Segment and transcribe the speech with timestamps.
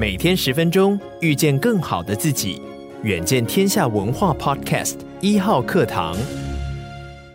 [0.00, 2.62] 每天十分钟，遇见更好的自己。
[3.02, 6.16] 远见天下文化 Podcast 一号课堂。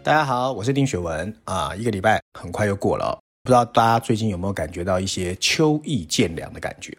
[0.01, 1.75] 大家好，我是丁学文啊。
[1.75, 6.91] 一个礼拜很快又过了，不知道大家最近有没有感觉到一些秋意渐凉的感觉？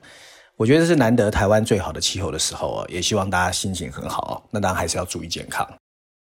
[0.56, 4.46] 我觉得这是难得台湾最好的气候的时候啊，也希望大家心情很好。
[4.52, 5.68] 那当然还是要注意健康。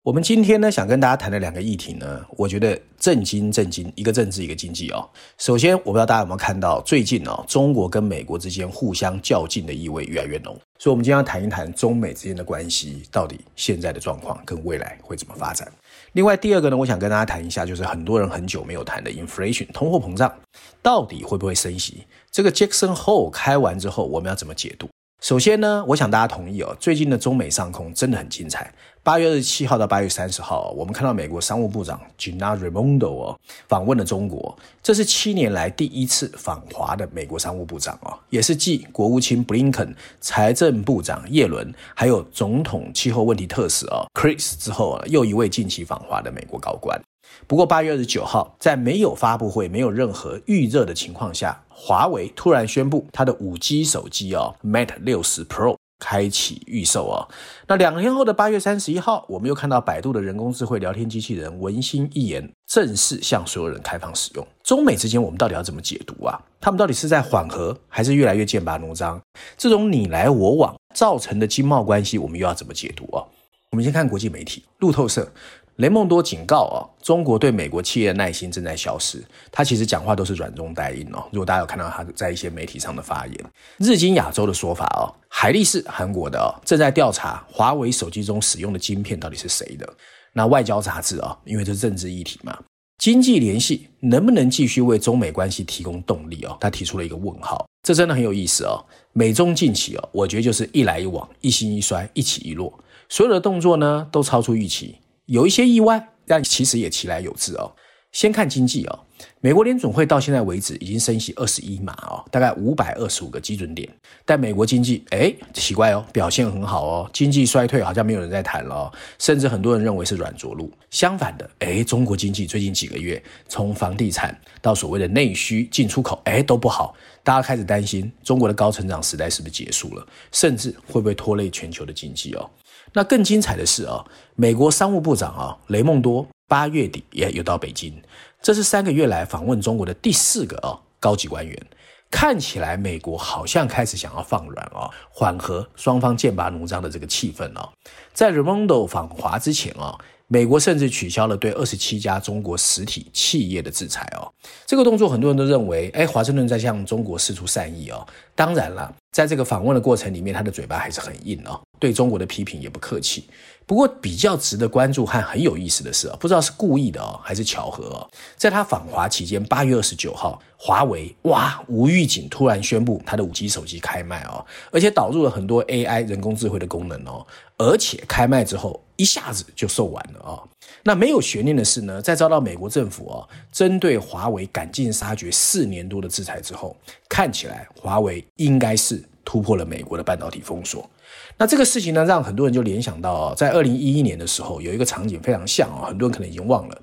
[0.02, 5.06] 我们今天呢，想跟大家谈的两个议题呢，我觉得震惊，震惊，一个政治，一个经济哦。
[5.36, 10.58] 首先，我不知道大家有没有看到，最近哦，中国跟美国之间互相较劲的意味越来越浓。
[10.78, 15.70] 所以，我们今天要谈一谈中美之间的关系，到底现在的状况跟未来会怎么发展。
[16.12, 20.34] 另外，第二个呢，我想跟大家谈一下，就是很多人很久没有谈的 inflation 通货膨胀，
[20.80, 22.06] 到底会不会升息？
[22.30, 24.88] 这个 Jackson Hole 开完之后，我们要怎么解读？
[25.20, 28.72] 首先呢，我想大家同意哦，最近的中美上空真的很精彩。
[29.02, 47.00] 八月二十七号到八月三十号，我们看到美国商务部长 Gina Raimondo 哦访问了中国，这是七年来第一次访华的美国商务部长哦，也是继国务卿布林肯、财政部长耶伦，还有总统气候问题特使哦 Chris 之后啊，又一位近期访华的美国高官。
[47.46, 57.28] 不过八月二十九号，在没有发布会、没有任何预热的情况下，华为突然宣布它的五 G 手机哦，Mate 六十 Pro 开启预售啊。
[57.68, 64.44] 那两天后的八月三十一号，我们又看到百度的人工智慧聊天机器人文心一言正式向所有人开放使用。
[64.64, 66.40] 中美之间，我们到底要怎么解读啊？
[66.60, 69.20] 他们到底是在缓和，还是越来越剑拔弩张？
[69.56, 73.22] 这种你来我往造成的经贸关系，我们又要怎么解读啊？
[73.70, 75.30] 我们先看国际媒体，路透社。
[75.76, 79.24] 雷蒙多警告啊，中国对美国企业的耐心正在消失。
[79.50, 81.24] 他其实讲话都是软中带硬哦。
[81.32, 83.44] 如果大家有看到他在一些媒体上的发言，
[83.78, 89.88] 日经亚洲的说法哦，海力士韩国的哦正在调查华为手机中使用的晶片到底是谁的。
[90.32, 92.56] 那外交杂志啊，因为这是政治议题嘛，
[92.98, 96.56] 经济联系能不能继续为中美关系提供动力哦？
[96.60, 97.66] 他提出了一个问号。
[97.82, 98.84] 这真的很有意思哦。
[99.14, 102.72] 美中近期哦，我觉得就是一来一往，一兴一衰，一起一落，
[103.08, 104.96] 所有的动作呢都超出预期。
[105.30, 107.70] 有一些意外，但其实也其来有自哦。
[108.10, 108.98] 先看经济哦，
[109.40, 113.88] 美国联准会到现在为止已经升息二十一码哦，大概五百二十五个基准点。
[114.24, 120.68] 但美国经济诶奇怪哦，表现很好哦，经济衰退好像没有人在谈了哦，甚至很多人认为是软着陆。
[120.90, 126.92] 相反的，诶中国经济最近几个月从房地产到所谓的内需进出口，诶都不好，
[127.22, 132.50] 大家开始担心中国的高成长时代是不是结束了，甚至会不会拖累全球的经济哦。
[132.92, 138.02] 那更精彩的是啊，美国商务部长啊雷蒙多八月底也有到北京，
[138.42, 141.66] 这是三个月来访问中国的第四个啊高级官员。
[142.10, 147.68] 看起来美国好像开始想要放软啊，缓和双方剑拔弩张的这个气氛啊。
[148.12, 149.96] 在雷蒙多访华之前啊。
[150.32, 154.30] 美国甚至取消了对二十七家中国实体企业的制裁哦，
[154.64, 158.06] 这个动作很多人都认为，哎，华盛顿在向中国释出善意哦。
[158.36, 163.24] 当然了，在这个访问的过程里面，他的嘴巴还是很硬哦，对中国的批评也不客气。
[163.70, 177.24] 不过比较值得关注和很有意思的是啊，不知道是故意的哦，还是巧合哦，在他访华期间，八月二十九号，华为哇无预警突然宣布他的五 G 手机开卖哦，而且导入了很多 AI 人工智慧的功能哦，
[177.58, 180.42] 而且开卖之后一下子就售完了哦。
[180.82, 186.76] 那没有悬念的是呢，在遭到美国政府哦针对华为赶尽杀绝四年多的制裁之后，
[187.08, 190.90] 看起来华为应该是突破了美国的半导体封锁。
[191.36, 196.82] 那这个事情呢，让很多人就联想到哦，在二零一一年的时候，有一个场景非常像哦，很多人可能已经忘了。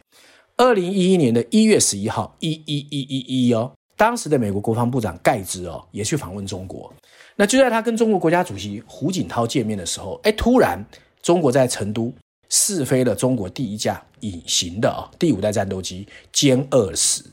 [0.58, 6.92] 二零一一年的一月十一号，一一一一一哦，当时的美国国防部长盖茨哦，也去访问中国。
[7.36, 10.84] 那就在他跟中国国家主席胡锦涛见面的时候，哎，突然
[11.22, 12.12] 中国在成都
[12.50, 17.24] 试飞了中国第一架隐形的啊第五代战斗机歼二十。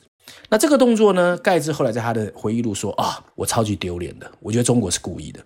[0.49, 5.39] 那这个动作呢，盖茨后来在他的回忆录说啊，我超级丢脸的，我觉得中国是故意的。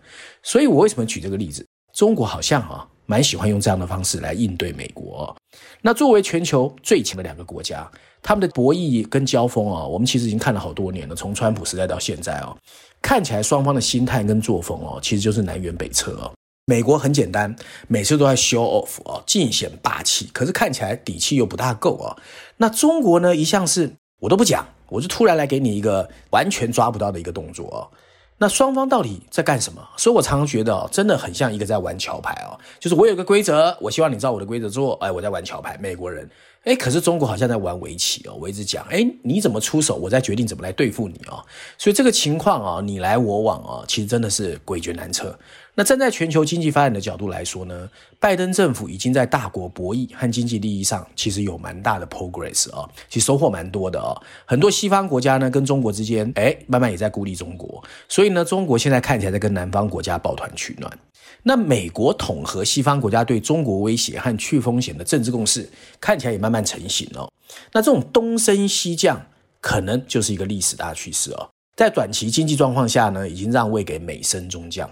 [0.44, 1.66] 所以我为什么举这个例子？
[1.94, 5.36] 中国好像啊，蛮喜欢用这样的方式来应对美国。
[5.82, 7.90] 那作为全球最强的两个国家，
[8.22, 12.56] 他们的博弈跟交锋啊，我们其实已经看了好多年了，从川普时代到现在哦，
[13.02, 16.32] 看起来双方的心态跟作风哦，其实就是南辕北辙哦。
[16.66, 17.54] 美国很简单，
[17.88, 22.16] 每次都在 show off 哦，尽显霸气，可是看起来底气又不大够哦。
[22.58, 24.66] 那中国呢，一向是我都不讲。
[24.90, 27.92] 我就突然来给你一个完全抓不到的一个动作，
[28.40, 29.88] 那双方到底在干什么？
[29.98, 35.78] 所以我常常觉得哦，真的很像一个在玩桥牌哦，就是我有个规则，我希望你照我的规则做，哎，我在玩桥牌。
[35.80, 36.28] 美国人，
[36.64, 38.38] 哎，可是中国好像在玩围棋哦。
[38.40, 41.44] 我一直讲，哎，你怎么出手，我再决定怎么来对付你哦。
[41.78, 45.38] 所以这个情况啊，你来我往啊，其实真的是诡谲难测。
[45.76, 47.90] 那站在全球经济发展的角度来说呢，
[48.20, 54.14] 拜登政府已经在大国博弈和经济利益上其实有蛮大的 progress 啊，其实收获蛮多的啊。
[54.46, 60.92] 很多西方国家呢跟中国之间，哎，慢慢也在孤立中国，所以呢，中国现在看起来在跟南方国家抱团取暖。
[61.44, 65.70] 那美国统合西方国家对中国威胁和去风险的政治共识，
[66.02, 67.32] 看起来也慢慢慢成型哦。
[67.72, 69.24] 那这种东升西降，
[69.62, 71.50] 可能就是一个历史大趋势哦。
[71.76, 74.90] 在短期经济状况下呢，已经让位给美升中降。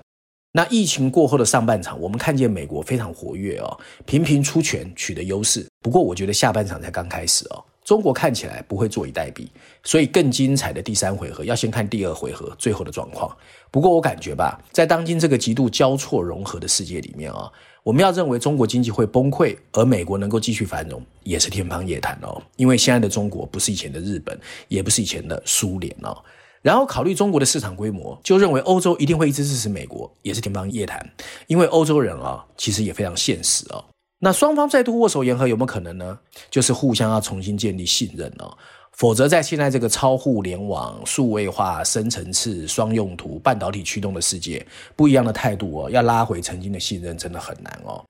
[0.52, 5.66] 那疫情过后的上半场，我们看见美国非常活跃哦，频频出拳取得优势。
[5.82, 9.48] 不过，我觉得下半场才刚开始哦，中国看起来不会坐以待毙，
[9.84, 13.36] 所以更精彩的第三回合要先看第二回合最后的状况。
[13.72, 17.52] 不过，我感觉吧，在当今这个极度交错融合的世界里面啊，
[17.88, 22.44] 我们要认为中国经济会崩溃，而美国能够继续繁荣，也是天方夜谭哦。
[22.58, 24.38] 因为现在的中国不是以前的日本，
[24.68, 26.14] 也不是以前的苏联哦。
[26.62, 31.02] 然后考虑中国的市场规模，就认为欧洲一定会一直支持美国，也是天方夜谭。
[31.48, 33.82] 因为欧洲人啊，其实也非常现实哦。
[34.20, 36.20] 那双方再度握手言和有没有可能呢？
[36.52, 38.58] 就是互相要重新建立信任哦。
[38.98, 44.66] 否则在现在这个超互联网、数位化、深层次、双用途、半导体驱动的世界，
[44.96, 48.04] 不一样的态度哦，要拉回曾经的信任真的很难哦。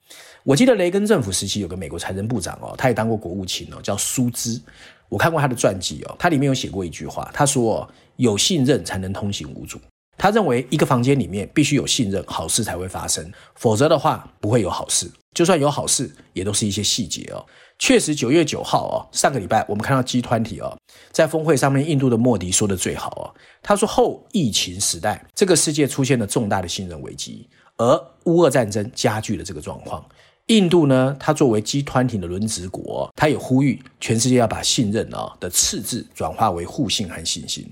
[0.44, 4.62] 我记得雷根政府时期有个美国财政部长哦，他也当过国务卿哦，叫苏兹。
[5.10, 7.86] 我看过他的传记哦，他里面有写过一句话，他说
[8.16, 9.78] ：“有信任才能通行无阻。”
[10.18, 15.10] 他认为一个房间里面必须有信任，好事才会发生，否则的话不会有好事。
[15.34, 17.46] 就算有好事，也都是一些细节哦。
[17.78, 20.75] 确实，九月九号哦，上个礼拜我们看到 G 团体哦，
[21.12, 23.30] 在峰会上面，印度的莫迪说的最好哦，
[23.62, 27.48] 他说后疫情时代，这个世界出现了重大的信任危机，
[27.78, 30.04] 而乌俄战争加剧了这个状况。
[30.48, 37.70] 印度呢，它作为 G 团体的轮值国，它也呼吁全世界要把信任啊的赤字转化为互信和信心。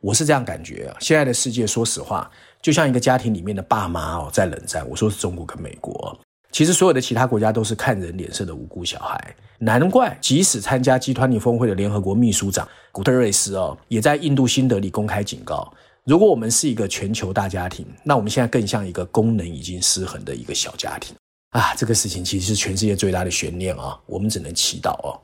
[0.00, 2.30] 我是这样感觉啊，现在的世界，说实话，
[2.62, 4.88] 就像一个家庭里面的爸妈哦，在冷战。
[4.88, 6.16] 我说是中国跟美国，
[6.52, 9.34] 其实所有的其他国家都是看人脸色的无辜小孩。
[9.58, 15.72] 难怪，即使参加 G20 峰会的联合国秘书长古特瑞斯哦，也在印度新德里公开警告：
[16.04, 21.16] 如果我们是一个全球大家庭，那我们现在更像一个功能已经失衡的一个小家庭。
[21.50, 25.18] 啊，这个事情其实是全世界最大的悬念啊，我们只能祈祷哦。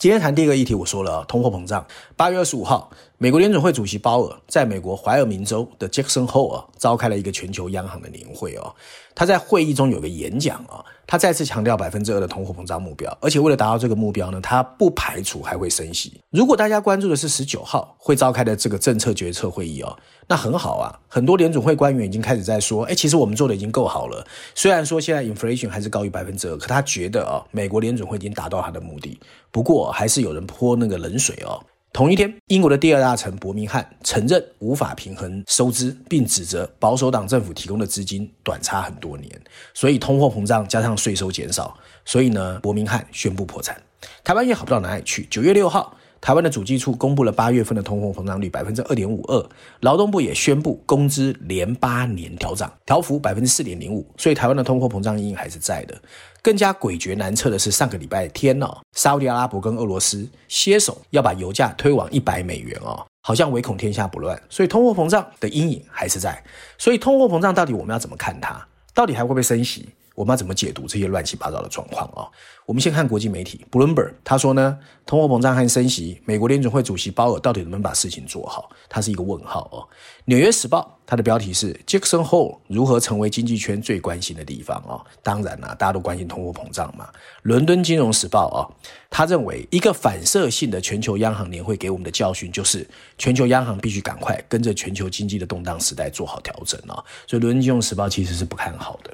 [0.00, 1.86] 今天谈第一个议题，我说了通货膨胀。
[2.16, 8.74] 八月二十五号，美国联准会主席鲍尔在美国怀俄明州的 Jackson Hole 啊，召开了一个全球央行的年会哦。
[9.14, 16.20] 他在会议中有个演讲啊，他再次强调百分之二的通货膨胀目标，而且为了达到这个目标呢，他不排除还会升息。
[16.30, 19.96] 如果大家关注的是十九号会召开的这个政策决策会议哦，
[20.28, 24.26] 那很好啊，很多联准会官员已经开始在说，哎，其实我们做的已经够好了。
[24.54, 29.18] 虽然说现在 inflation 还是高于百分之二，可他觉得啊，美国联准会已经达到他的目的。
[29.50, 31.60] 不过还是有人泼那个冷水哦。
[31.92, 39.28] 同一天，英国的第二大臣伯明翰承认无法平衡收支，并指责保守党政府提供的资金短差很多年，
[39.74, 43.76] 所以通货膨胀加上税收减少，所以呢，伯明翰宣布破产。
[44.22, 45.26] 台湾也好不到哪里去。
[45.30, 45.96] 九月六号。
[46.20, 49.48] 台湾的主计处公布了八月份的通货膨胀率百分之二点五二，
[49.80, 55.98] 劳动部也宣布工资连八年调涨，调幅百分之四点零五，所以台湾的通货膨胀阴影还是在的。
[56.42, 66.42] 更加诡谲难测的是上个礼拜天呢、哦，沙乌地阿拉伯跟俄罗斯携手要把油价推往一百美元哦，好像唯恐天下不乱，所以通货膨胀的阴影还是在。
[66.78, 68.66] 所以通货膨胀到底我们要怎么看它？
[68.94, 69.88] 到底还会不会升息？
[70.20, 72.28] 我们要怎么解读这些乱七八糟的状况啊？
[72.66, 78.68] 我们先看国际媒体，Bloomberg 他说呢，通货膨胀和升息，美国联准会主席鲍尔到底能不能把事情做好？
[78.86, 79.88] 他是一个问号哦。
[80.26, 85.00] 纽约时报它的标题是 Jackson Hole 如何成为经济圈最关心的地方啊？
[85.22, 87.08] 当然啦，大家都关心通货膨胀嘛。
[87.44, 88.68] 伦敦金融时报啊，
[89.08, 92.86] 他认为一个反射性的全球央行年会给我们的教训就是，
[93.16, 97.02] 全球央行必须赶快跟着全球经济的动荡时代做好调整啊。
[97.26, 99.10] 所以伦敦金融时报其实是不看好的。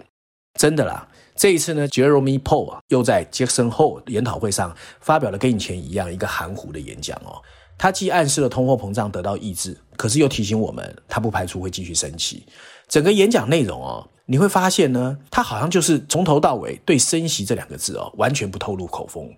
[0.56, 7.42] 真的啦，这一次呢，Jeremy Powell 啊，又在 Jackson Hole 研讨会上发表了跟以前一样一个含糊的演讲哦。
[7.78, 12.46] 他既暗示了通货膨胀得到抑制，可是又提醒我们，他不排除会继续升息。
[12.88, 19.30] 整个演讲内容哦，你会发现呢，他好像就是从头到尾对升息这两个字哦，完全不透露口风。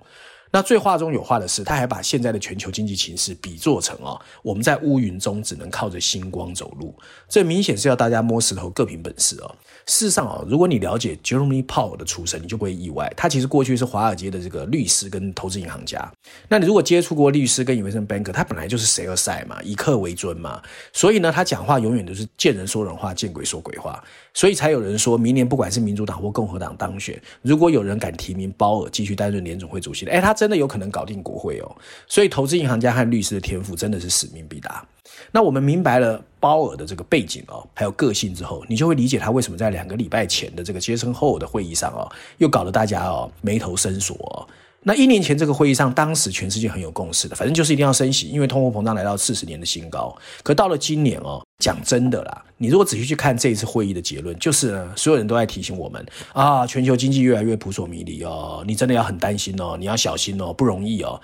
[0.50, 6.94] 那最话中有话的是，他还把现在的全球经济情势比作成哦，我们在乌云中只能靠着星光走路，
[7.28, 9.54] 这明显是要大家摸石头各凭本事哦。
[9.86, 16.10] 事实上哦，如果你了解 Jeremy Powell 的出身，你就不会意外，他其实过去是华尔街的这个律师跟投资银行家。
[16.48, 20.62] 那你如果接触过律师跟 investment banker，他本来就是谁而赛嘛，以客为尊嘛，
[20.92, 24.02] 所以呢，他讲话永远都是见人说人话，见鬼说鬼话，
[24.34, 31.76] 所以才有人说明年不管是民主党或共和党当选，如果有人敢提名鲍尔继续担任联总会主席，哎，他真的有可能搞定国会哦。
[32.06, 34.86] 所以投资银行家和律师的天赋真的是使命必达。
[35.32, 44.46] 那我们明白了鲍尔的这个背景哦，还有个性之后，你就会理解他为什么在两个礼拜前的这个杰森霍尔的会议上哦，又搞得大家哦眉头深锁哦。
[44.84, 50.16] 那一年前这个会议上，当时全世界很有共识的，反正就是一定要升息，因为通货膨胀来到四十年的新高。
[50.44, 61.20] 可到了今年哦，讲真的啦，你如果仔细去看这一次会议的结论，就是，所有人都在提醒我们啊，全球经济越来越扑朔迷离哦，你真的要很担心哦，你要小心哦，不容易哦。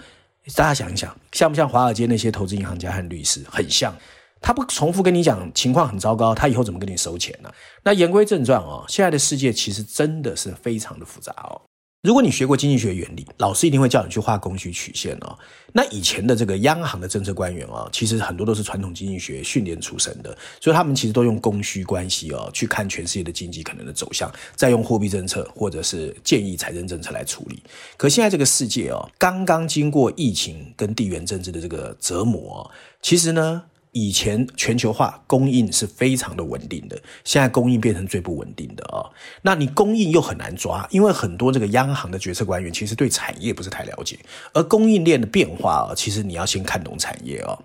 [0.56, 3.44] 大家想一想，像不像华尔街那些投资银行家和律师？
[3.48, 3.94] 很像。
[4.40, 7.48] 他不重复跟你讲情况很糟糕，他以后怎么跟你收钱呢？
[7.84, 11.62] 那言归正传哦，现在的世界其实真的是非常的复杂哦。
[12.04, 15.38] 如果你学过经济学原理，老师一定会叫你去画供需曲线哦。
[15.73, 27.62] 那以前的这个央行的政策官员哦，其实很多都是传统经济学训练出身的，所以他们其实都用供需关系哦去看全世界的经济可能的走向，再用货币政策或者是建议财政政策来处理。
[27.96, 32.70] 可现在这个世界哦，刚刚经过疫情跟地缘政治的这个折磨，
[33.00, 33.62] 其实呢。
[33.94, 39.08] 以前全球化供应是非常的稳定的，现在供应变成最不稳定的哦。
[39.42, 44.18] 那你供应又很难抓，因为很多这个央行的决策官员其实对产业不是太了解，
[44.52, 47.56] 而供应链的变化哦，其实你要先看懂产业哦。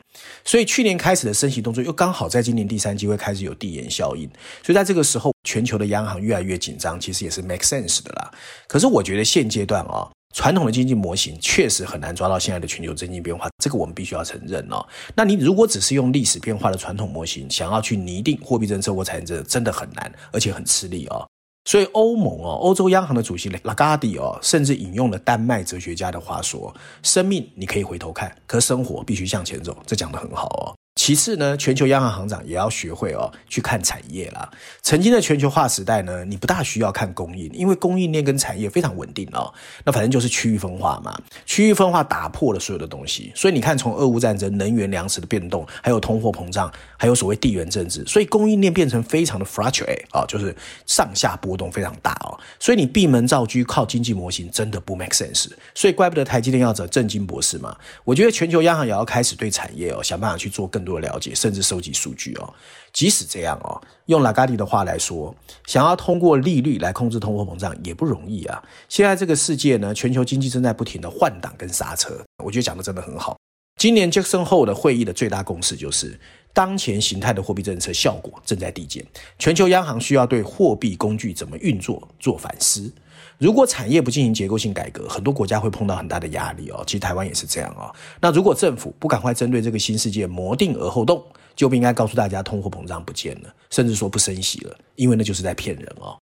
[0.46, 4.30] 所以去年开始的升息动作又刚好在今年第三季会开始有递延效应，
[4.64, 8.32] 所以在这个时候全球的央行越来越紧张，其实也是 make sense 的啦。
[8.68, 10.10] 可是我觉得现阶段哦。
[10.36, 14.86] 传统的经济模型确实很难抓到现在的全球经济变化，这个我们必须要承认哦。
[15.16, 21.28] 那你如果只是用历史变化的传统模型，想要去拟定货币政策或财政政策，真的很难，而且很吃力哦。
[21.66, 30.76] 所以欧盟哦，欧洲央行的主席拉加迪哦，甚至引用了丹麦哲学家的话说：“生命你可以回头看，可生活必须向前走。”这讲得很好哦。
[31.00, 34.52] 其次呢，全球央行行长也要学会哦，去看产业啦。
[34.82, 39.50] 曾经的全球化时代呢，你不大需要看供应，因为供应链跟产业非常稳定哦。
[39.86, 43.32] 那反正就是区域分化嘛，区域分化打破了所有的东西。
[43.34, 50.54] 所以你看，从俄乌战争、能源粮食的变动，还有通货膨胀，还有所谓地缘政治，所以供应链变成非常的 fragile 啊，就是
[50.86, 52.38] 上下波动非常大哦。
[52.60, 55.48] 所以你闭门造车靠经济模型真的不 make sense。
[55.74, 57.74] 所以怪不得台积电要找正经博士嘛。
[58.04, 60.89] 我觉得全球央行也要开始对产业哦想办法去做更多。
[60.90, 62.54] 多了解，甚至收集数据哦。
[62.92, 65.34] 即使这样哦，用拉加迪的话来说，
[65.68, 68.64] 想要通过利率来控制通货膨胀也不容易啊。
[68.88, 72.20] 现在这个世界呢，全球经济正在不停的换挡跟刹车。
[72.44, 73.38] 我觉得讲的真的很好。
[73.80, 76.20] 今年杰森霍尔的会议的最大共识就是，
[76.54, 79.06] 当前形态的货币政策效果正在递减，
[79.38, 82.92] 全球央行需要对货币工具怎么运作做反思。
[83.40, 86.84] 如果产业不进行结构性改革，很多国家会碰到很大的压力哦。
[86.86, 87.90] 其实台湾也是这样哦。
[88.20, 96.18] 那如果政府不赶快针对这个新世界谋定而后动，就不应该告诉大家通货膨胀不见了，甚至说不升息了，因为那就是在骗人哦。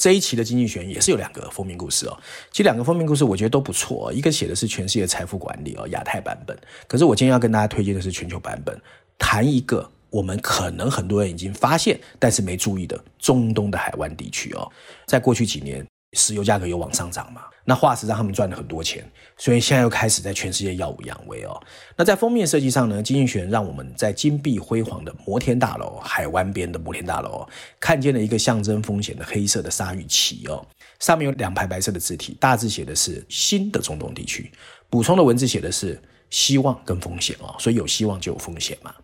[0.00, 2.16] 这一期的经济学也是有两个封面故事哦。
[2.52, 4.12] 其实两个封面故事我觉得都不错哦。
[4.12, 6.56] 一个写的是全世界财富管理哦，亚太版本。
[6.86, 8.80] 可是我今天要跟大家推荐的是全球版本，
[9.18, 14.70] 谈一个我们可能很多人已经发现但是没注意的中东的海湾地区哦。
[15.06, 15.84] 在过去几年。
[16.12, 19.02] 石油价格又往上涨嘛，那化石让他们赚了很多钱，
[19.36, 21.58] 所以现在又开始在全世界耀武扬威哦。
[21.96, 27.48] 那在封面设计上呢，经济学让我们在金碧辉煌的摩天大楼海湾边的摩天大楼
[27.80, 30.66] 看见了一个象征风险的黑色的鲨鱼旗哦，
[31.00, 34.52] 上面有两排白色的字体，大字写的是新的中东地区，
[34.90, 38.94] 补充的文字写的是希望跟风险哦，所以有希望就有风险嘛。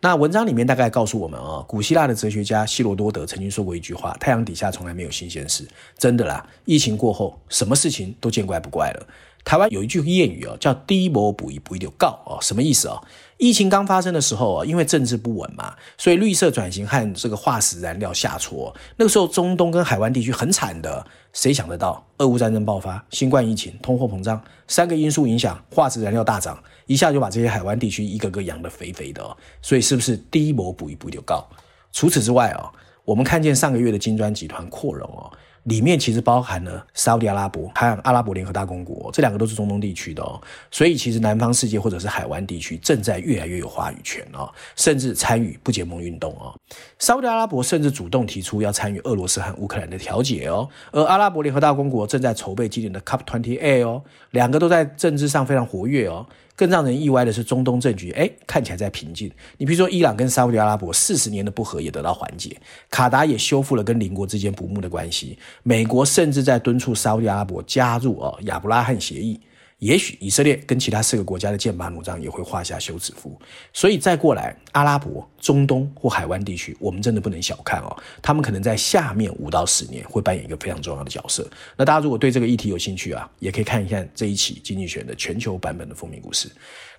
[0.00, 5.66] 那文章里面大概告诉我们啊，古希腊的哲学家希罗多德曾经说过一句话：“太阳底下从来没有新鲜事。”
[5.98, 9.06] 真的啦，疫情过后，什么事情都见怪不怪了。
[9.44, 13.02] 台湾有一句谚语哦，叫“低摩补一补一就告”哦，什么意思哦？
[13.38, 18.74] 疫情刚发生的时候啊，因为政治不稳嘛，所以绿色转型和这个化石燃料下挫。
[18.96, 21.06] 那个时候，中东跟海湾地区很惨的。
[21.32, 29.22] 谁想得到，俄乌战争爆发、新冠疫情、通货膨胀三个因素影响，化石燃料大涨，一下就把这些海湾地区一个个养得肥肥的。
[29.62, 31.46] 所以，是不是低摩补一补就告？
[31.92, 32.68] 除此之外哦，
[33.04, 35.30] 我们看见上个月的金砖集团扩容哦。
[35.64, 40.40] 里面其实包含了沙乌地阿拉伯还有阿拉伯联合大公国，这两个都是中东地区的哦。
[40.70, 46.54] 所以其实南方世界或者是海湾地区正在越来越有话语权哦，甚至参与不结盟运动哦。
[46.98, 56.26] 沙乌地阿拉伯甚至主动提出要参与俄罗斯和乌克兰的调解哦，而阿拉伯联合大公国正在筹备今年的 COP 28哦，两个都在政治上非常活跃哦。
[56.58, 59.30] 更让人意外的是，中东政局哎看起来在平静。
[59.58, 62.56] 你比如说，伊朗跟沙特阿拉伯四十年的不和也得到缓解，
[62.90, 69.38] 卡达也修复了跟邻国之间不睦的关系，美国甚至在敦促沙特阿拉伯加入哦亚伯拉罕协议。
[69.78, 73.40] 也许以色列跟其他四个国家的剑拔弩张也会画下休止符，
[73.72, 81.48] 所以再过来阿拉伯、中东或海湾地区，我们真的不能小看哦，他们可能在下面五到十年会扮演一个非常重要的角色。
[81.76, 86.50] 那大家如果对这个议题有兴趣啊，也可以看一看这一期《经济学》的全球版本的封面故事。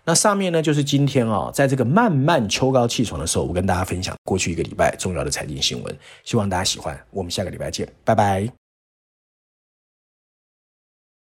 [0.05, 6.97] 那上面呢，就是今天啊，在这个慢慢秋高气爽的时候，我跟大家分享过去一个礼拜重要的财经新闻，希望大家喜欢。
[7.11, 8.58] 我们下个礼拜见，拜拜。